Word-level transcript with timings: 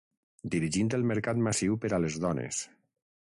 Dirigint 0.53 0.87
el 0.99 1.05
mercat 1.11 1.43
massiu 1.49 1.77
per 1.85 1.93
a 1.97 1.99
les 2.07 2.17
dones. 2.27 2.63